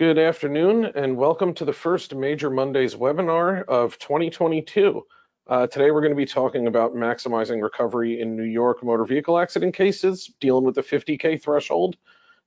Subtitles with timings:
[0.00, 5.06] Good afternoon and welcome to the first Major Mondays webinar of 2022.
[5.46, 9.38] Uh, today we're going to be talking about maximizing recovery in New York motor vehicle
[9.38, 11.98] accident cases, dealing with the 50K threshold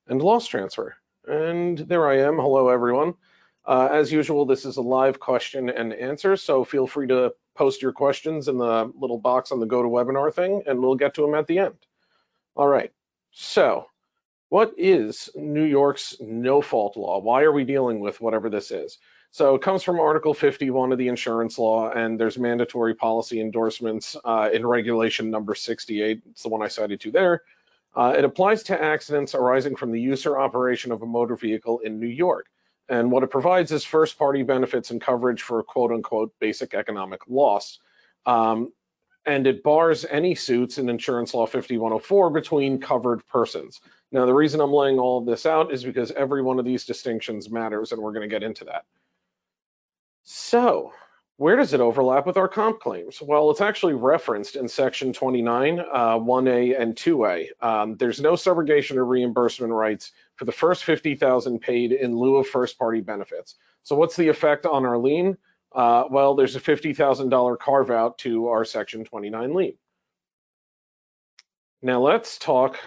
[0.08, 0.96] and loss transfer.
[1.28, 2.38] And there I am.
[2.38, 3.14] Hello, everyone.
[3.64, 7.82] Uh, as usual, this is a live question and answer, so feel free to post
[7.82, 11.36] your questions in the little box on the GoToWebinar thing, and we'll get to them
[11.36, 11.76] at the end.
[12.56, 12.90] All right,
[13.30, 13.86] so
[14.48, 17.20] what is New York's no fault law?
[17.20, 18.98] Why are we dealing with whatever this is?
[19.30, 24.16] So it comes from Article 51 of the insurance law, and there's mandatory policy endorsements
[24.24, 26.22] uh, in regulation number 68.
[26.30, 27.42] It's the one I cited to there.
[27.96, 31.80] Uh, it applies to accidents arising from the use or operation of a motor vehicle
[31.80, 32.46] in New York.
[32.88, 37.22] And what it provides is first party benefits and coverage for quote unquote basic economic
[37.28, 37.78] loss.
[38.26, 38.72] Um,
[39.26, 43.80] and it bars any suits in insurance law 5104 between covered persons.
[44.12, 46.84] Now, the reason I'm laying all of this out is because every one of these
[46.84, 48.84] distinctions matters, and we're going to get into that.
[50.22, 50.92] So,
[51.36, 53.20] where does it overlap with our comp claims?
[53.20, 57.48] Well, it's actually referenced in section 29, uh, 1A and 2A.
[57.60, 62.46] Um, there's no subrogation or reimbursement rights for the first 50,000 paid in lieu of
[62.46, 63.56] first party benefits.
[63.82, 65.36] So what's the effect on our lien?
[65.74, 69.74] Uh, well, there's a $50,000 carve out to our section 29 lien.
[71.82, 72.78] Now let's talk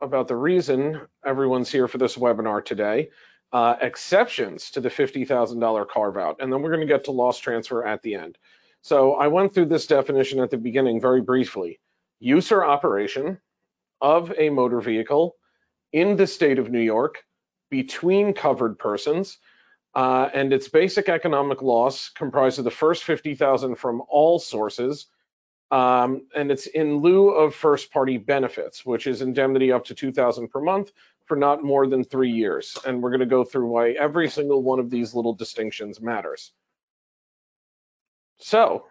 [0.00, 3.08] about the reason everyone's here for this webinar today,
[3.52, 7.84] uh, exceptions to the $50,000 carve out, and then we're gonna get to loss transfer
[7.84, 8.36] at the end.
[8.82, 11.80] So I went through this definition at the beginning very briefly.
[12.18, 13.40] Use or operation
[14.00, 15.36] of a motor vehicle
[15.92, 17.24] in the state of New York
[17.70, 19.38] between covered persons,
[19.94, 25.06] uh, and its basic economic loss comprised of the first 50,000 from all sources,
[25.70, 30.48] um, and it's in lieu of first party benefits, which is indemnity up to 2000
[30.48, 30.92] per month
[31.26, 32.76] for not more than three years.
[32.86, 36.52] And we're gonna go through why every single one of these little distinctions matters.
[38.38, 38.86] So,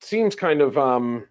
[0.00, 1.26] seems kind of um,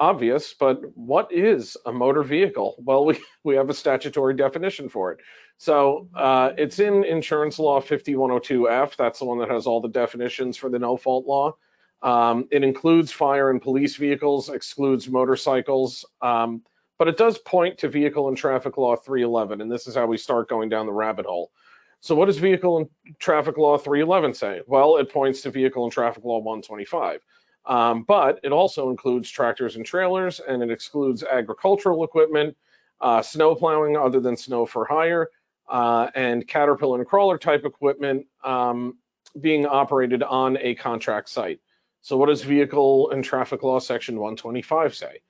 [0.00, 2.76] obvious, but what is a motor vehicle?
[2.78, 5.20] Well, we, we have a statutory definition for it.
[5.58, 8.96] So uh, it's in insurance law 5102F.
[8.96, 11.56] That's the one that has all the definitions for the no fault law.
[12.00, 16.62] Um, it includes fire and police vehicles, excludes motorcycles, um,
[16.96, 20.16] but it does point to vehicle and traffic law 311, and this is how we
[20.16, 21.50] start going down the rabbit hole.
[22.00, 22.88] So what does vehicle and
[23.18, 24.60] traffic law 311 say?
[24.66, 27.20] Well, it points to vehicle and traffic law 125.
[27.68, 32.56] Um, but it also includes tractors and trailers, and it excludes agricultural equipment,
[33.00, 35.28] uh, snow plowing other than snow for hire,
[35.68, 38.96] uh, and caterpillar and crawler type equipment um,
[39.40, 41.60] being operated on a contract site.
[42.00, 45.20] So what does vehicle and traffic law section 125 say?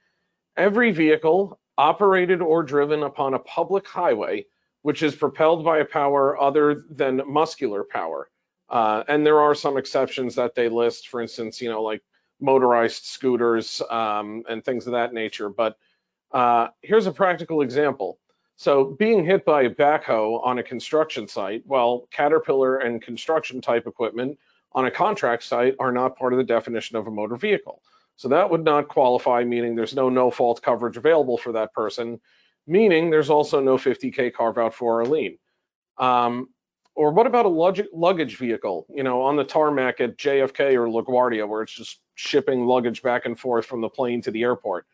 [0.57, 4.47] Every vehicle operated or driven upon a public highway
[4.83, 8.31] which is propelled by a power other than muscular power.
[8.69, 12.03] Uh, and there are some exceptions that they list, for instance, you know, like
[12.41, 15.49] motorized scooters um, and things of that nature.
[15.49, 15.77] But
[16.33, 18.19] uh, here's a practical example.
[18.57, 23.87] So being hit by a backhoe on a construction site, well, Caterpillar and construction type
[23.87, 24.39] equipment
[24.73, 27.83] on a contract site are not part of the definition of a motor vehicle.
[28.17, 32.21] So that would not qualify, meaning there's no no fault coverage available for that person,
[32.67, 35.39] meaning there's also no 50K carve out for our lien.
[35.99, 36.49] Um,
[36.99, 41.49] or what about a luggage vehicle, you know, on the tarmac at JFK or LaGuardia,
[41.49, 44.85] where it's just shipping luggage back and forth from the plane to the airport?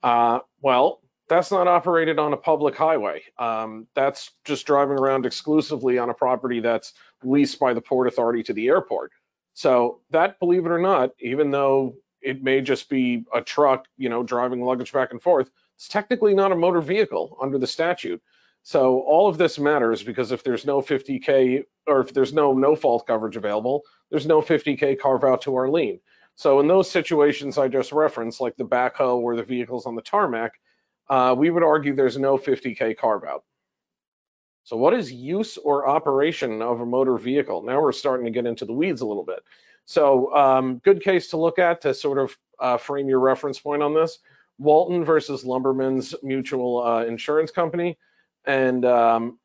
[0.00, 3.24] Uh, well, that's not operated on a public highway.
[3.38, 6.92] Um, that's just driving around exclusively on a property that's
[7.24, 9.10] leased by the Port Authority to the airport.
[9.54, 14.08] So that, believe it or not, even though it may just be a truck, you
[14.08, 18.22] know, driving luggage back and forth, it's technically not a motor vehicle under the statute.
[18.68, 22.76] So all of this matters because if there's no 50K or if there's no no
[22.76, 26.00] fault coverage available, there's no 50K carve out to our lien.
[26.34, 30.02] So in those situations I just referenced, like the backhoe or the vehicles on the
[30.02, 30.60] tarmac,
[31.08, 33.42] uh, we would argue there's no 50K carve out.
[34.64, 37.62] So what is use or operation of a motor vehicle?
[37.62, 39.40] Now we're starting to get into the weeds a little bit.
[39.86, 43.82] So um, good case to look at to sort of uh, frame your reference point
[43.82, 44.18] on this.
[44.58, 47.96] Walton versus Lumberman's Mutual uh, Insurance Company.
[48.44, 49.38] And um,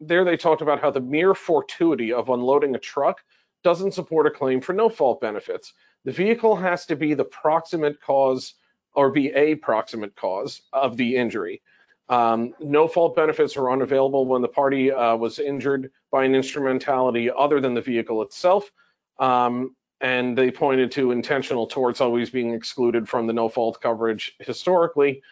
[0.00, 3.22] there they talked about how the mere fortuity of unloading a truck
[3.62, 5.72] doesn't support a claim for no fault benefits.
[6.04, 8.54] The vehicle has to be the proximate cause
[8.94, 11.62] or be a proximate cause of the injury.
[12.08, 17.30] Um, no fault benefits are unavailable when the party uh, was injured by an instrumentality
[17.30, 18.70] other than the vehicle itself.
[19.18, 24.34] Um, and they pointed to intentional torts always being excluded from the no fault coverage
[24.38, 25.22] historically.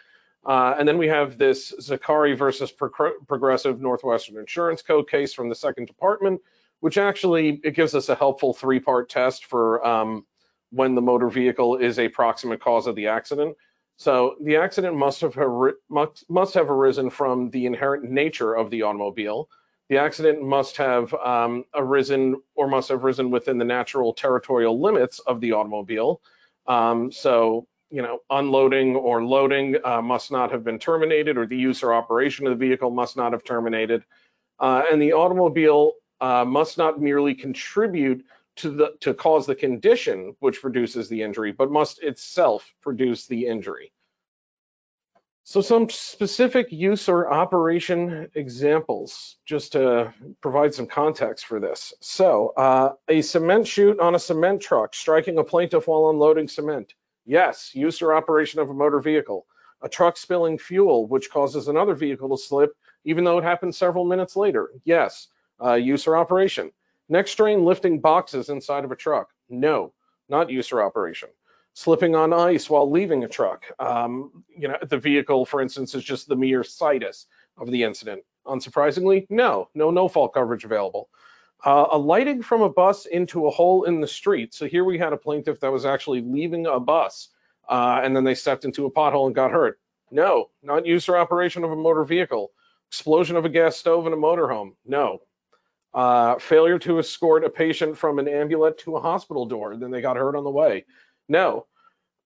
[0.45, 5.03] Uh, and then we have this Zaccari versus Progressive Northwestern Insurance Co.
[5.03, 6.41] case from the second department,
[6.81, 10.25] which actually it gives us a helpful three-part test for um,
[10.69, 13.57] when the motor vehicle is a proximate cause of the accident.
[13.97, 15.37] So the accident must have
[16.29, 19.49] must have arisen from the inherent nature of the automobile.
[19.87, 25.19] The accident must have um, arisen or must have risen within the natural territorial limits
[25.19, 26.21] of the automobile.
[26.67, 31.57] Um, so you know, unloading or loading uh, must not have been terminated, or the
[31.57, 34.03] use or operation of the vehicle must not have terminated.
[34.59, 38.25] Uh, and the automobile uh, must not merely contribute
[38.57, 43.47] to the to cause the condition which produces the injury, but must itself produce the
[43.47, 43.91] injury.
[45.47, 50.11] So some specific use or operation examples, just to
[50.41, 51.93] provide some context for this.
[52.01, 56.95] So uh, a cement chute on a cement truck striking a plaintiff while unloading cement.
[57.25, 59.45] Yes, use or operation of a motor vehicle.
[59.81, 64.05] A truck spilling fuel, which causes another vehicle to slip, even though it happened several
[64.05, 64.69] minutes later.
[64.83, 65.27] Yes,
[65.63, 66.71] uh, use or operation.
[67.09, 69.29] Next train lifting boxes inside of a truck.
[69.49, 69.93] No,
[70.29, 71.29] not use or operation.
[71.73, 73.65] Slipping on ice while leaving a truck.
[73.79, 77.27] Um, you know, the vehicle, for instance, is just the mere situs
[77.57, 78.23] of the incident.
[78.45, 81.09] Unsurprisingly, no, no no-fault coverage available.
[81.65, 84.53] Uh, alighting from a bus into a hole in the street.
[84.53, 87.29] So here we had a plaintiff that was actually leaving a bus
[87.67, 89.79] uh, and then they stepped into a pothole and got hurt.
[90.11, 92.51] No, not use or operation of a motor vehicle.
[92.89, 94.73] Explosion of a gas stove in a motorhome.
[94.85, 95.21] No,
[95.95, 100.01] uh, failure to escort a patient from an ambulance to a hospital door, then they
[100.01, 100.85] got hurt on the way.
[101.27, 101.65] No.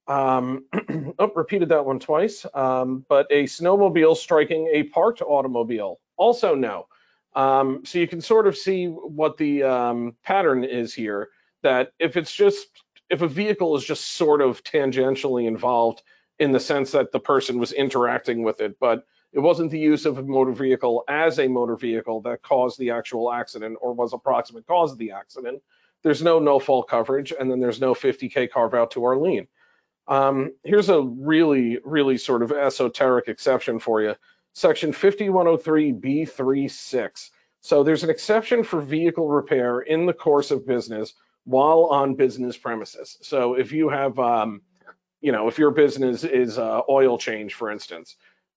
[0.08, 0.66] Um,
[1.20, 2.46] oh, repeated that one twice.
[2.54, 6.88] Um, but a snowmobile striking a parked automobile, also no.
[7.36, 11.30] Um, so you can sort of see what the um, pattern is here.
[11.64, 12.68] That if it's just
[13.10, 16.02] if a vehicle is just sort of tangentially involved
[16.38, 20.06] in the sense that the person was interacting with it, but it wasn't the use
[20.06, 24.14] of a motor vehicle as a motor vehicle that caused the actual accident or was
[24.14, 25.62] a proximate cause of the accident.
[26.02, 29.48] There's no no fault coverage, and then there's no 50K carve out to lien.
[30.08, 34.16] Um, here's a really, really sort of esoteric exception for you.
[34.60, 37.30] Section 5103B36.
[37.62, 41.14] So there's an exception for vehicle repair in the course of business
[41.46, 43.18] while on business premises.
[43.22, 44.62] So if you have, um,
[45.22, 48.16] you know, if your business is uh, oil change, for instance,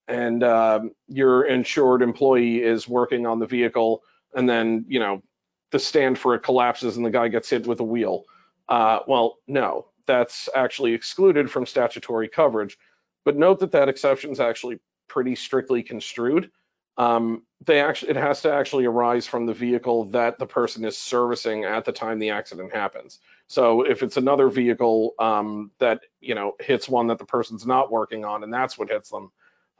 [0.08, 4.02] and um, your insured employee is working on the vehicle
[4.34, 5.22] and then you know
[5.70, 8.24] the stand for it collapses and the guy gets hit with a wheel
[8.68, 12.76] uh, well no that's actually excluded from statutory coverage
[13.24, 14.80] but note that that exception is actually
[15.12, 16.50] pretty strictly construed
[16.98, 20.98] um, they actually it has to actually arise from the vehicle that the person is
[20.98, 26.34] servicing at the time the accident happens so if it's another vehicle um, that you
[26.34, 29.30] know hits one that the person's not working on and that's what hits them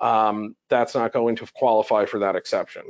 [0.03, 2.83] um, that's not going to qualify for that exception.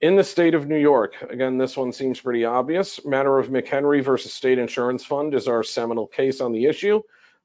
[0.00, 3.04] In the state of New York, again, this one seems pretty obvious.
[3.06, 7.02] Matter of McHenry versus State Insurance Fund is our seminal case on the issue.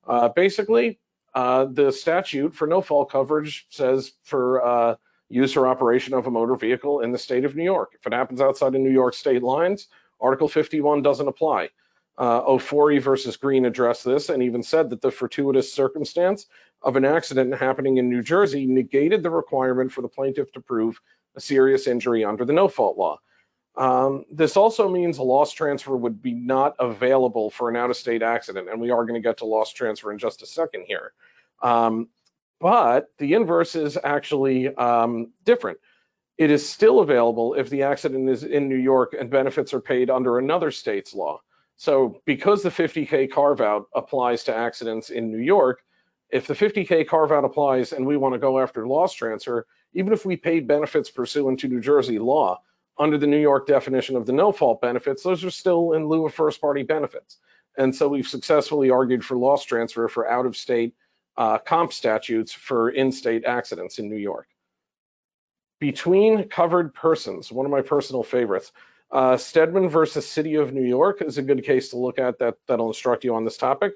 [0.07, 0.99] Uh, basically,
[1.37, 4.95] uh, the statute for no fault coverage says for uh,
[5.29, 7.91] use or operation of a motor vehicle in the state of New York.
[7.93, 9.87] If it happens outside of New York state lines,
[10.19, 11.69] Article 51 doesn't apply.
[12.17, 16.47] Uh, Ofori versus Green addressed this and even said that the fortuitous circumstance
[16.81, 20.99] of an accident happening in New Jersey negated the requirement for the plaintiff to prove
[21.35, 23.19] a serious injury under the no fault law.
[23.77, 27.95] Um, this also means a loss transfer would be not available for an out of
[27.95, 30.85] state accident, and we are going to get to loss transfer in just a second
[30.87, 31.13] here.
[31.61, 32.09] Um,
[32.59, 35.77] but the inverse is actually um, different.
[36.39, 40.09] It is still available if the accident is in New York and benefits are paid
[40.09, 41.41] under another state's law.
[41.77, 45.83] So because the 50K carve out applies to accidents in New York,
[46.29, 50.13] if the 50K carve out applies and we want to go after loss transfer, even
[50.13, 52.59] if we paid benefits pursuant to New Jersey law,
[52.99, 56.25] under the New York definition of the no fault benefits, those are still in lieu
[56.25, 57.37] of first party benefits.
[57.77, 60.95] And so we've successfully argued for loss transfer for out of state
[61.37, 64.47] uh, comp statutes for in state accidents in New York.
[65.79, 68.71] Between covered persons, one of my personal favorites.
[69.11, 72.55] Uh, Stedman versus City of New York is a good case to look at that
[72.67, 73.93] that'll instruct you on this topic.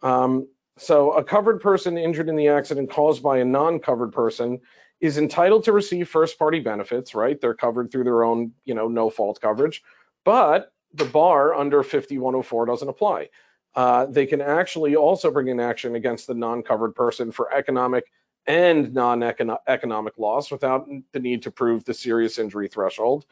[0.00, 0.46] Um,
[0.78, 4.60] so a covered person injured in the accident caused by a non-covered person
[5.00, 7.40] is entitled to receive first party benefits, right?
[7.40, 9.82] They're covered through their own, you know, no fault coverage,
[10.24, 13.28] but the bar under 5104 doesn't apply.
[13.74, 18.04] Uh, they can actually also bring an action against the non-covered person for economic
[18.46, 23.24] and non-economic loss without the need to prove the serious injury threshold.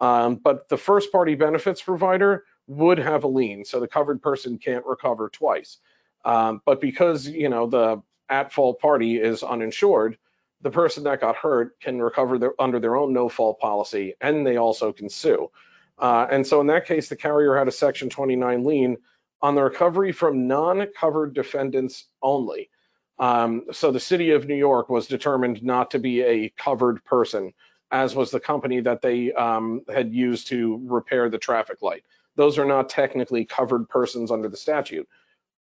[0.00, 4.58] Um, but the first party benefits provider would have a lien, so the covered person
[4.58, 5.78] can't recover twice.
[6.24, 10.18] Um, but because you know the at fault party is uninsured,
[10.64, 14.46] the person that got hurt can recover their, under their own no fault policy and
[14.46, 15.50] they also can sue.
[15.98, 18.96] Uh, and so in that case, the carrier had a section 29 lien
[19.42, 22.70] on the recovery from non-covered defendants only.
[23.18, 27.52] Um, so the city of New York was determined not to be a covered person,
[27.90, 32.04] as was the company that they um, had used to repair the traffic light.
[32.36, 35.08] Those are not technically covered persons under the statute,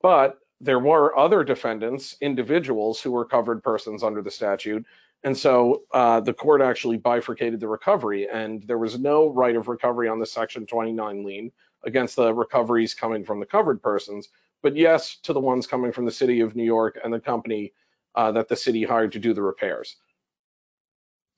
[0.01, 4.87] but there were other defendants, individuals who were covered persons under the statute.
[5.25, 9.67] And so uh, the court actually bifurcated the recovery, and there was no right of
[9.67, 11.53] recovery on the Section 29 lien
[11.85, 14.29] against the recoveries coming from the covered persons,
[14.63, 17.73] but yes to the ones coming from the city of New York and the company
[18.15, 19.97] uh, that the city hired to do the repairs.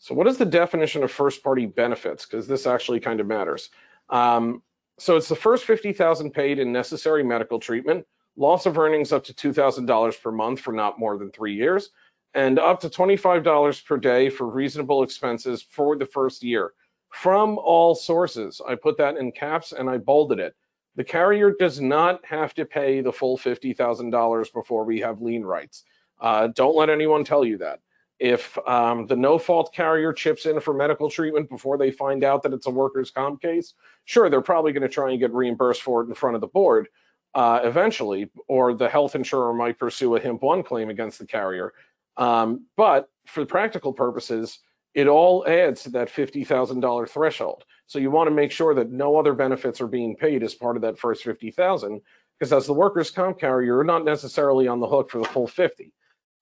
[0.01, 2.27] So what is the definition of first party benefits?
[2.27, 3.71] Because this actually kind of matters.
[4.11, 4.63] Um,
[4.99, 9.35] so it's the first 50,000 paid in necessary medical treatment, loss of earnings up to
[9.35, 11.91] $2,000 per month for not more than three years,
[12.35, 16.73] and up to $25 per day for reasonable expenses for the first year
[17.11, 18.61] from all sources.
[18.67, 20.55] I put that in caps and I bolded it.
[20.97, 25.85] The carrier does not have to pay the full $50,000 before we have lien rights.
[26.21, 27.81] Uh, don't let anyone tell you that.
[28.21, 32.43] If um, the no fault carrier chips in for medical treatment before they find out
[32.45, 33.75] that it's a workers' comp case,
[34.05, 36.47] sure, they're probably going to try and get reimbursed for it in front of the
[36.47, 36.89] board
[37.35, 41.73] uh, eventually, or the health insurer might pursue a HIMP 1 claim against the carrier.
[42.17, 44.61] Um, but for practical purposes,
[44.95, 47.65] it all adds to that $50,000 threshold.
[47.87, 50.77] So you want to make sure that no other benefits are being paid as part
[50.77, 52.01] of that first 50,000,
[52.39, 55.49] because as the workers' comp carrier, you're not necessarily on the hook for the full
[55.49, 55.93] 50.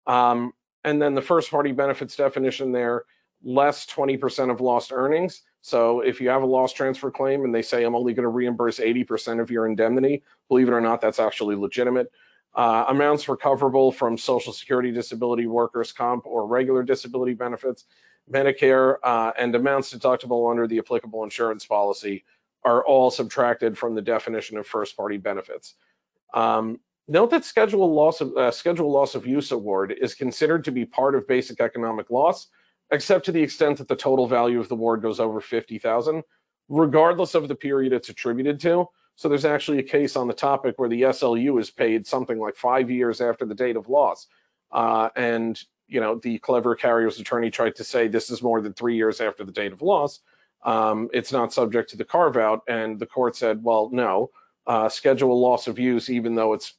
[0.06, 0.52] Um,
[0.84, 3.04] and then the first party benefits definition there,
[3.42, 5.42] less 20% of lost earnings.
[5.62, 8.28] So if you have a loss transfer claim and they say I'm only going to
[8.28, 12.10] reimburse 80% of your indemnity, believe it or not, that's actually legitimate.
[12.54, 17.84] Uh, amounts recoverable from Social Security disability, workers' comp, or regular disability benefits,
[18.30, 22.24] Medicare, uh, and amounts deductible under the applicable insurance policy
[22.64, 25.74] are all subtracted from the definition of first party benefits.
[26.34, 30.70] Um, Note that schedule loss of uh, schedule loss of use award is considered to
[30.70, 32.46] be part of basic economic loss,
[32.92, 36.22] except to the extent that the total value of the award goes over 50,000,
[36.68, 38.86] regardless of the period it's attributed to.
[39.16, 42.56] So there's actually a case on the topic where the SLU is paid something like
[42.56, 44.26] five years after the date of loss.
[44.70, 48.72] Uh, and you know the clever carrier's attorney tried to say this is more than
[48.72, 50.20] three years after the date of loss.
[50.64, 54.30] Um, it's not subject to the carve out, and the court said, well, no,
[54.66, 56.72] uh, schedule loss of use, even though it's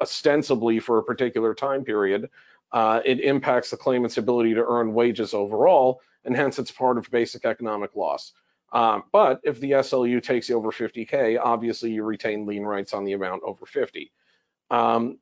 [0.00, 2.28] ostensibly for a particular time period,
[2.72, 7.10] uh, it impacts the claimant's ability to earn wages overall, and hence it's part of
[7.10, 8.32] basic economic loss.
[8.72, 13.04] Um, but if the SLU takes you over 50K, obviously you retain lien rights on
[13.04, 14.10] the amount over 50.
[14.70, 15.18] Um,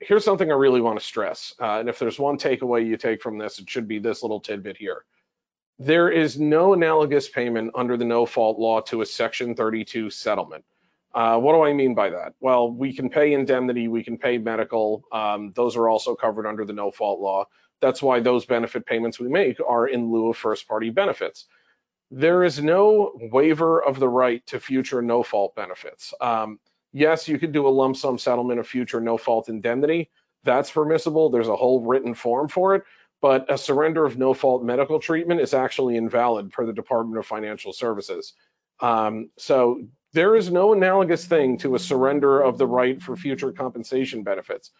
[0.00, 3.22] here's something I really want to stress, uh, and if there's one takeaway you take
[3.22, 5.04] from this, it should be this little tidbit here.
[5.78, 10.64] There is no analogous payment under the no fault law to a Section 32 settlement.
[11.12, 12.34] Uh, what do I mean by that?
[12.40, 15.04] Well, we can pay indemnity, we can pay medical.
[15.10, 17.46] Um, those are also covered under the no fault law.
[17.80, 21.46] That's why those benefit payments we make are in lieu of first party benefits.
[22.10, 26.12] There is no waiver of the right to future no fault benefits.
[26.20, 26.58] Um,
[26.92, 30.10] yes, you could do a lump sum settlement of future no fault indemnity.
[30.44, 31.30] That's permissible.
[31.30, 32.82] There's a whole written form for it.
[33.22, 37.26] But a surrender of no fault medical treatment is actually invalid per the Department of
[37.26, 38.32] Financial Services.
[38.80, 43.52] Um, so there is no analogous thing to a surrender of the right for future
[43.52, 44.70] compensation benefits.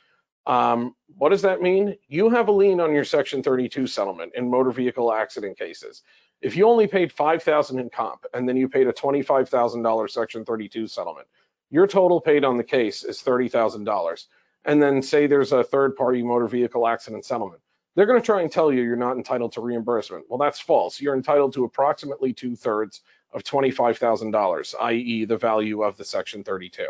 [0.46, 1.96] Um, what does that mean?
[2.08, 6.02] You have a lien on your Section 32 settlement in motor vehicle accident cases.
[6.40, 10.86] If you only paid 5,000 in comp and then you paid a $25,000 Section 32
[10.88, 11.28] settlement,
[11.70, 14.24] your total paid on the case is $30,000.
[14.64, 17.60] And then say there's a third party motor vehicle accident settlement.
[17.94, 20.24] They're going to try and tell you you're not entitled to reimbursement.
[20.28, 21.00] Well, that's false.
[21.00, 25.24] You're entitled to approximately two thirds of $25,000, i.e.
[25.24, 26.86] the value of the Section 32.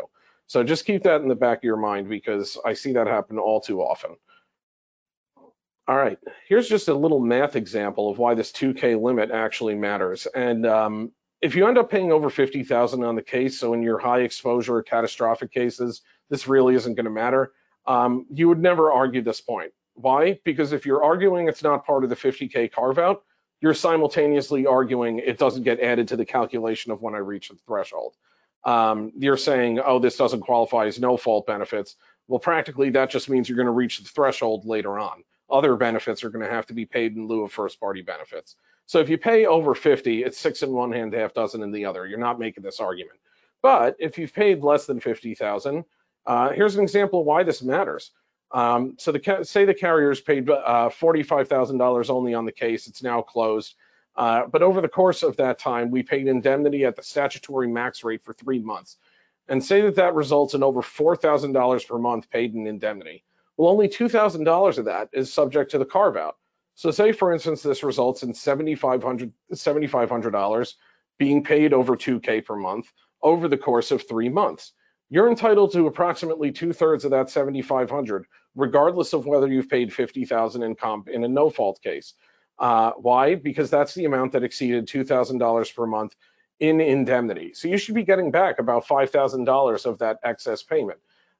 [0.47, 3.37] So just keep that in the back of your mind because I see that happen
[3.37, 4.17] all too often.
[5.87, 6.17] All right,
[6.47, 10.27] here's just a little math example of why this 2K limit actually matters.
[10.27, 13.97] And um, if you end up paying over 50,000 on the case, so in your
[13.97, 17.51] high exposure or catastrophic cases, this really isn't gonna matter,
[17.87, 19.73] um, you would never argue this point.
[19.95, 20.39] Why?
[20.43, 23.23] Because if you're arguing it's not part of the 50K carve out,
[23.61, 27.57] you're simultaneously arguing it doesn't get added to the calculation of when I reach the
[27.67, 28.15] threshold.
[28.63, 31.95] Um, you're saying, oh, this doesn't qualify as no fault benefits.
[32.27, 35.23] Well, practically that just means you're going to reach the threshold later on.
[35.49, 38.55] Other benefits are going to have to be paid in lieu of first party benefits.
[38.85, 41.85] So if you pay over 50, it's six in one hand, half dozen in the
[41.85, 42.05] other.
[42.05, 43.19] You're not making this argument.
[43.61, 45.85] But if you've paid less than 50,000,
[46.25, 48.11] uh, here's an example of why this matters.
[48.53, 53.21] Um, so the say the carriers paid uh, $45,000 only on the case, it's now
[53.21, 53.75] closed.
[54.15, 58.03] Uh, but over the course of that time, we paid indemnity at the statutory max
[58.03, 58.97] rate for three months.
[59.47, 63.23] And say that that results in over $4,000 per month paid in indemnity.
[63.57, 66.37] Well, only $2,000 of that is subject to the carve out.
[66.75, 70.73] So say, for instance, this results in $7,500 $7,
[71.17, 72.91] being paid over 2K per month
[73.21, 74.73] over the course of three months.
[75.09, 80.63] You're entitled to approximately two thirds of that 7,500, regardless of whether you've paid 50,000
[80.63, 82.13] in comp in a no fault case.
[82.59, 83.35] Uh, why?
[83.35, 86.15] Because that's the amount that exceeded $2,000 per month
[86.59, 87.53] in indemnity.
[87.53, 90.99] So you should be getting back about $5,000 of that excess payment.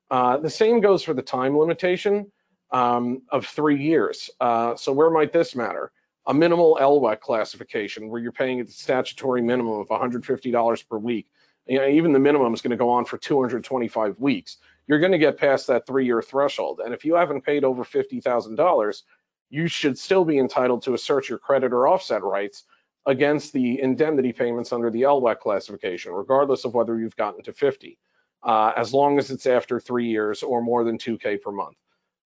[0.09, 2.31] Uh, the same goes for the time limitation
[2.71, 4.29] um, of three years.
[4.39, 5.91] Uh, so where might this matter?
[6.25, 11.27] A minimal LWEC classification where you're paying a statutory minimum of $150 per week
[11.67, 14.57] you know, even the minimum is going to go on for 225 weeks.
[14.87, 16.81] You're going to get past that three-year threshold.
[16.83, 19.01] And if you haven't paid over $50,000,
[19.49, 22.63] you should still be entitled to assert your creditor offset rights
[23.05, 27.97] against the indemnity payments under the LWEC classification, regardless of whether you've gotten to 50,
[28.43, 31.77] uh, as long as it's after three years or more than 2K per month.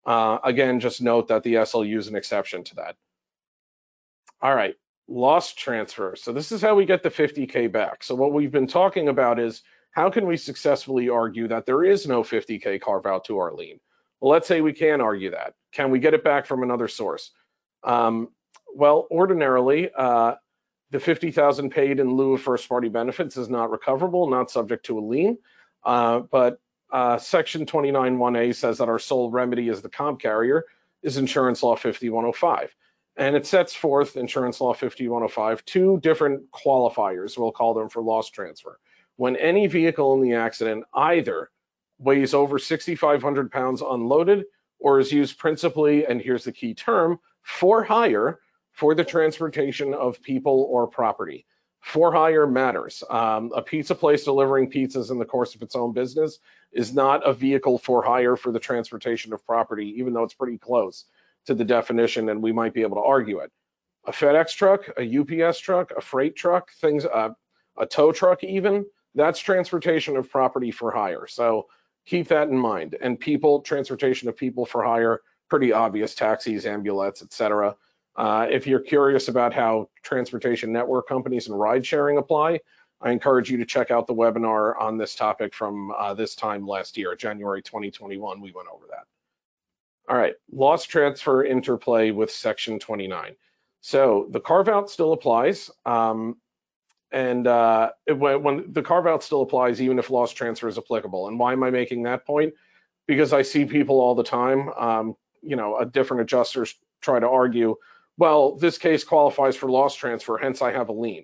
[0.05, 2.95] Uh, again, just note that the SLU is an exception to that.
[4.41, 4.75] All right,
[5.07, 6.15] loss transfer.
[6.15, 8.03] So this is how we get the 50K back.
[8.03, 9.63] So what we've been talking about is
[9.95, 13.79] how can we successfully argue that there is no 50K carve out to our lien?
[14.19, 15.53] Well, let's say we can argue that.
[15.71, 17.31] Can we get it back from another source?
[17.81, 18.27] Um,
[18.73, 20.35] well, ordinarily, uh,
[20.91, 24.99] the 50,000 paid in lieu of first party benefits is not recoverable, not subject to
[24.99, 25.37] a lien.
[25.83, 26.59] Uh, but
[26.91, 30.65] uh, section 29.1a says that our sole remedy as the comp carrier
[31.03, 32.75] is insurance law 5105
[33.17, 38.29] and it sets forth insurance law 5105 two different qualifiers we'll call them for loss
[38.29, 38.79] transfer
[39.17, 41.50] when any vehicle in the accident either
[41.98, 44.45] weighs over 6500 pounds unloaded
[44.79, 48.39] or is used principally and here's the key term for hire
[48.72, 51.45] for the transportation of people or property
[51.79, 55.93] for hire matters um, a pizza place delivering pizzas in the course of its own
[55.93, 56.39] business
[56.74, 60.57] is not a vehicle for hire for the transportation of property even though it's pretty
[60.57, 61.05] close
[61.46, 63.51] to the definition and we might be able to argue it.
[64.07, 67.29] A FedEx truck, a UPS truck, a freight truck, things, uh,
[67.77, 71.27] a tow truck even, that's transportation of property for hire.
[71.27, 71.67] So
[72.05, 72.95] keep that in mind.
[73.01, 77.75] And people, transportation of people for hire, pretty obvious, taxis, ambulettes, etc.
[78.15, 82.59] Uh, if you're curious about how transportation network companies and ride sharing apply,
[83.01, 86.65] I encourage you to check out the webinar on this topic from uh, this time
[86.65, 88.41] last year, January 2021.
[88.41, 89.05] We went over that.
[90.07, 93.35] All right, loss transfer interplay with section 29.
[93.81, 95.69] So the carve out still applies.
[95.85, 96.37] Um,
[97.15, 101.29] and uh, when, when, the carve out still applies, even if loss transfer is applicable.
[101.29, 102.55] And why am I making that point?
[103.07, 107.77] Because I see people all the time, um, you know, different adjusters try to argue,
[108.17, 111.23] well, this case qualifies for loss transfer, hence I have a lien.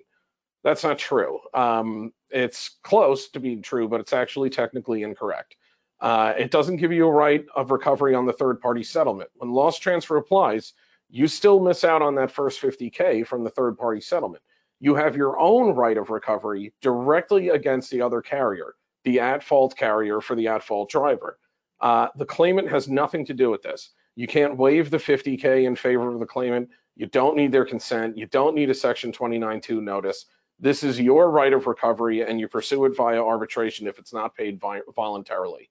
[0.63, 1.39] That's not true.
[1.53, 5.57] Um, it's close to being true, but it's actually technically incorrect.
[5.99, 9.29] Uh, it doesn't give you a right of recovery on the third party settlement.
[9.35, 10.71] When loss transfer applies,
[11.09, 14.41] you still miss out on that first 50K from the third party settlement.
[14.81, 19.77] You have your own right of recovery directly against the other carrier, the at fault
[19.77, 21.37] carrier for the at fault driver.
[21.79, 23.91] Uh, the claimant has nothing to do with this.
[24.15, 26.69] You can't waive the 50K in favor of the claimant.
[26.95, 28.17] You don't need their consent.
[28.17, 30.25] You don't need a section 29.2 notice.
[30.59, 34.35] This is your right of recovery and you pursue it via arbitration if it's not
[34.35, 34.59] paid
[34.95, 35.69] voluntarily.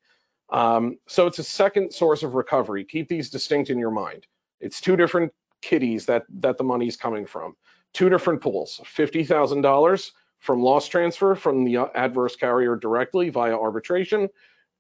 [0.51, 2.85] Um, so it's a second source of recovery.
[2.85, 4.27] Keep these distinct in your mind.
[4.61, 7.57] It's two different kitties that, that the money is coming from.
[7.93, 14.29] Two different pools, $50,000 from loss transfer from the adverse carrier directly via arbitration,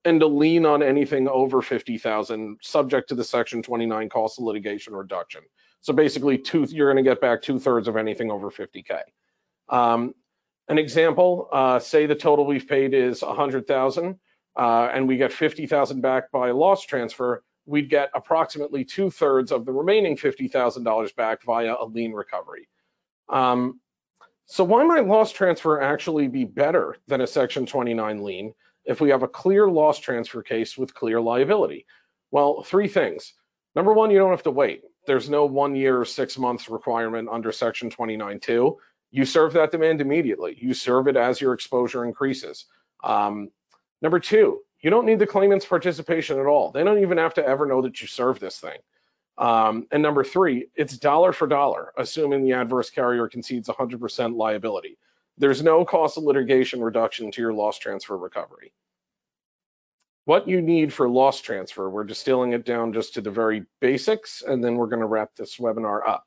[0.05, 4.94] and a lien on anything over 50,000 subject to the section 29 cost of litigation
[4.94, 5.42] reduction.
[5.83, 9.01] So basically two, you're gonna get back two thirds of anything over 50K.
[9.68, 10.14] Um,
[10.68, 14.18] an example, uh, say the total we've paid is 100,000
[14.57, 19.64] uh, and we get 50,000 back by loss transfer, we'd get approximately two thirds of
[19.64, 22.68] the remaining $50,000 back via a lien recovery.
[23.31, 23.81] Um,
[24.47, 29.11] so why might loss transfer actually be better than a Section 29 lien if we
[29.11, 31.87] have a clear loss transfer case with clear liability?
[32.31, 33.33] Well, three things.
[33.77, 34.83] Number one, you don't have to wait.
[35.07, 38.77] There's no one year or six months requirement under Section 29.2.
[39.12, 40.57] You serve that demand immediately.
[40.61, 42.66] You serve it as your exposure increases.
[43.05, 43.51] Um,
[44.03, 46.71] Number two, you don't need the claimant's participation at all.
[46.71, 48.79] They don't even have to ever know that you serve this thing.
[49.38, 54.99] Um, and number three, it's dollar for dollar, assuming the adverse carrier concedes 100% liability.
[55.38, 58.73] There's no cost of litigation reduction to your loss transfer recovery.
[60.27, 61.90] what you need for loss transfer.
[61.90, 65.35] We're distilling it down just to the very basics, and then we're going to wrap
[65.37, 66.27] this webinar up.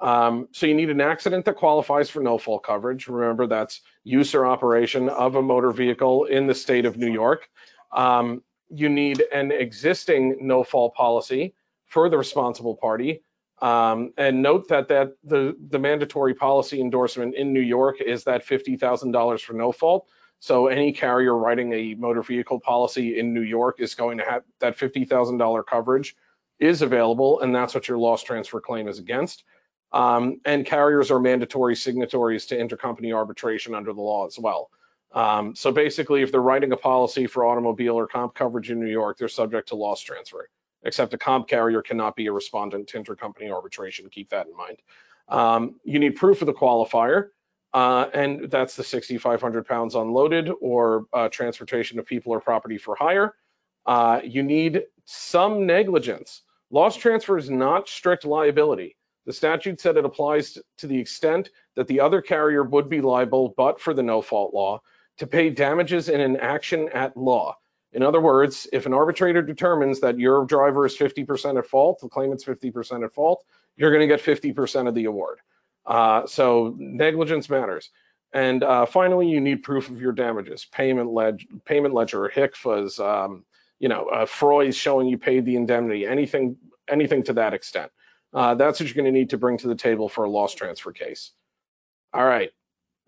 [0.00, 3.08] Um, so you need an accident that qualifies for no fault coverage.
[3.08, 7.48] Remember, that's use or operation of a motor vehicle in the state of New York.
[7.92, 11.54] Um, you need an existing no fault policy
[11.88, 13.22] for the responsible party.
[13.60, 18.46] Um, and note that that the, the mandatory policy endorsement in New York is that
[18.46, 20.08] $50,000 for no fault.
[20.40, 24.44] So any carrier writing a motor vehicle policy in New York is going to have
[24.60, 26.14] that $50,000 coverage
[26.60, 29.44] is available, and that's what your loss transfer claim is against.
[29.92, 34.70] Um, and carriers are mandatory signatories to intercompany arbitration under the law as well.
[35.12, 38.90] Um, so basically, if they're writing a policy for automobile or comp coverage in New
[38.90, 40.48] York, they're subject to loss transfer,
[40.88, 44.08] except a comp carrier cannot be a respondent to intercompany arbitration.
[44.10, 44.78] Keep that in mind.
[45.28, 47.28] Um, you need proof of the qualifier,
[47.74, 52.96] uh, and that's the 6,500 pounds unloaded or uh, transportation of people or property for
[52.96, 53.34] hire.
[53.86, 56.42] Uh, you need some negligence.
[56.70, 58.96] Loss transfer is not strict liability.
[59.26, 63.54] The statute said it applies to the extent that the other carrier would be liable,
[63.56, 64.80] but for the no fault law,
[65.18, 67.56] to pay damages in an action at law.
[67.92, 72.08] In other words, if an arbitrator determines that your driver is 50% at fault, the
[72.08, 73.44] claimant's 50% at fault,
[73.76, 75.38] you're going to get 50% of the award.
[75.86, 77.90] Uh, so negligence matters.
[78.32, 80.66] And uh, finally, you need proof of your damages.
[80.66, 83.44] Payment, ledge, payment ledger, HCFAs, um,
[83.78, 86.56] you know, uh, FROIs showing you paid the indemnity, anything,
[86.88, 87.90] anything to that extent.
[88.34, 90.54] Uh, that's what you're going to need to bring to the table for a loss
[90.54, 91.32] transfer case.
[92.12, 92.50] All right,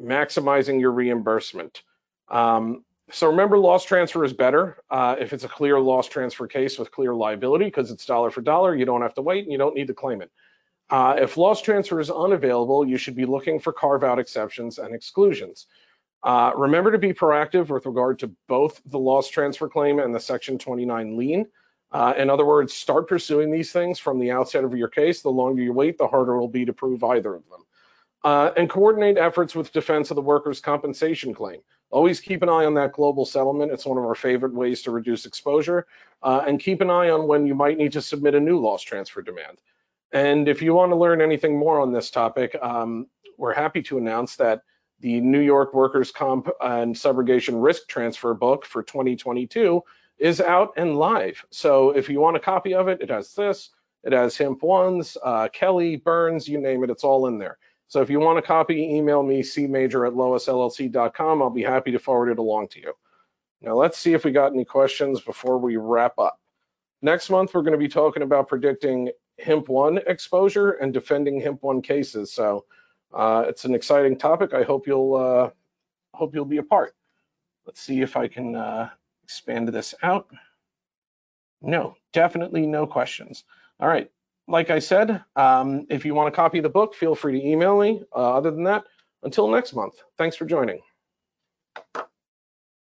[0.00, 1.82] maximizing your reimbursement.
[2.28, 6.78] Um, so remember, loss transfer is better uh, if it's a clear loss transfer case
[6.78, 8.74] with clear liability because it's dollar for dollar.
[8.74, 10.30] You don't have to wait and you don't need to claim it.
[10.88, 14.94] Uh, if loss transfer is unavailable, you should be looking for carve out exceptions and
[14.94, 15.66] exclusions.
[16.22, 20.20] Uh, remember to be proactive with regard to both the loss transfer claim and the
[20.20, 21.46] Section 29 lien.
[21.92, 25.22] Uh, in other words, start pursuing these things from the outset of your case.
[25.22, 27.64] The longer you wait, the harder it will be to prove either of them.
[28.22, 31.60] Uh, and coordinate efforts with defense of the workers' compensation claim.
[31.90, 33.72] Always keep an eye on that global settlement.
[33.72, 35.86] It's one of our favorite ways to reduce exposure.
[36.22, 38.82] Uh, and keep an eye on when you might need to submit a new loss
[38.82, 39.58] transfer demand.
[40.12, 43.06] And if you want to learn anything more on this topic, um,
[43.38, 44.62] we're happy to announce that
[45.00, 49.82] the New York Workers' Comp and Subrogation Risk Transfer book for 2022
[50.18, 51.44] is out and live.
[51.50, 53.70] So if you want a copy of it, it has this,
[54.04, 57.56] it has HIMP ones, uh, Kelly, Burns, you name it, it's all in there.
[57.90, 61.42] So if you want a copy, email me cmajor at loisllc.com.
[61.42, 62.92] I'll be happy to forward it along to you.
[63.60, 66.38] Now let's see if we got any questions before we wrap up.
[67.02, 71.64] Next month, we're going to be talking about predicting HIMP 1 exposure and defending HIMP
[71.64, 72.32] 1 cases.
[72.32, 72.64] So
[73.12, 74.54] uh, it's an exciting topic.
[74.54, 75.50] I hope you'll uh,
[76.14, 76.94] hope you'll be a part.
[77.66, 78.90] Let's see if I can uh,
[79.24, 80.30] expand this out.
[81.60, 83.42] No, definitely no questions.
[83.80, 84.08] All right,
[84.50, 87.78] like I said, um, if you want to copy the book, feel free to email
[87.78, 88.02] me.
[88.14, 88.84] Uh, other than that,
[89.22, 90.80] until next month, thanks for joining.